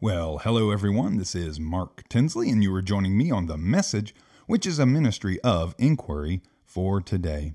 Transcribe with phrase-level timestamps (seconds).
[0.00, 1.16] Well, hello everyone.
[1.16, 4.14] This is Mark Tinsley, and you are joining me on The Message,
[4.46, 7.54] which is a ministry of inquiry for today.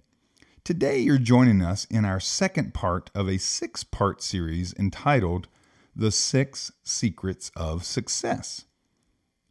[0.65, 5.47] Today, you're joining us in our second part of a six part series entitled
[5.95, 8.65] The Six Secrets of Success.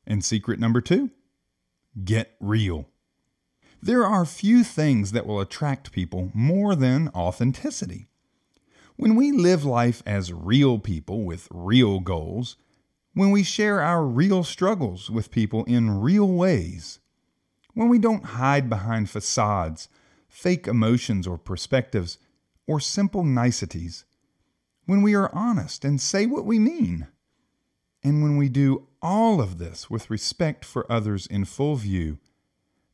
[0.06, 1.08] And secret number two
[2.04, 2.90] get real.
[3.80, 8.08] There are few things that will attract people more than authenticity.
[8.96, 12.58] When we live life as real people with real goals,
[13.14, 16.98] when we share our real struggles with people in real ways,
[17.74, 19.88] when we don't hide behind facades,
[20.28, 22.18] fake emotions or perspectives,
[22.66, 24.04] or simple niceties,
[24.86, 27.06] when we are honest and say what we mean,
[28.02, 32.18] and when we do all of this with respect for others in full view,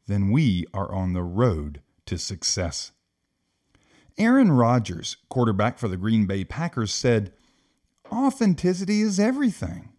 [0.06, 2.92] then we are on the road to success.
[4.16, 7.32] Aaron Rodgers, quarterback for the Green Bay Packers, said,
[8.10, 9.90] Authenticity is everything.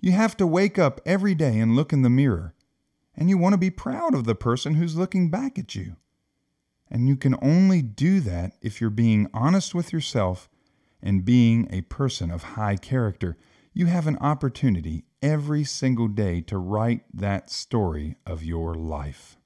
[0.00, 2.54] You have to wake up every day and look in the mirror,
[3.14, 5.96] and you want to be proud of the person who's looking back at you.
[6.90, 10.48] And you can only do that if you're being honest with yourself
[11.02, 13.36] and being a person of high character.
[13.72, 19.36] You have an opportunity every single day to write that story of your life.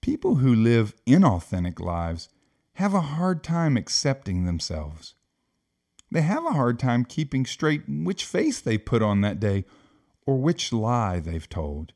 [0.00, 2.28] People who live inauthentic lives
[2.74, 5.14] have a hard time accepting themselves.
[6.14, 9.64] They have a hard time keeping straight which face they put on that day
[10.24, 11.92] or which lie they've told.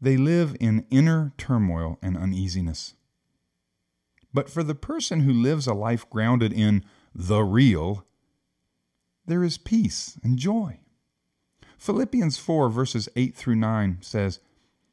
[0.00, 2.94] They live in inner turmoil and uneasiness.
[4.32, 8.06] But for the person who lives a life grounded in the real,
[9.26, 10.78] there is peace and joy.
[11.76, 14.38] Philippians 4, verses 8 through 9 says,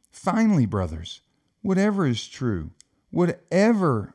[0.09, 1.21] Finally, brothers,
[1.61, 2.71] whatever is true,
[3.11, 4.14] whatever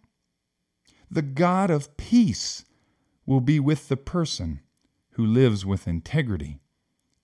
[1.13, 2.63] The God of peace
[3.25, 4.61] will be with the person
[5.11, 6.61] who lives with integrity